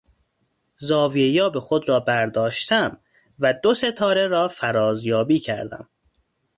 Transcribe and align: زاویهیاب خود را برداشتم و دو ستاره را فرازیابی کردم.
زاویهیاب 0.77 1.59
خود 1.59 1.89
را 1.89 1.99
برداشتم 1.99 2.97
و 3.39 3.53
دو 3.53 3.73
ستاره 3.73 4.27
را 4.27 4.47
فرازیابی 4.47 5.39
کردم. 5.39 5.89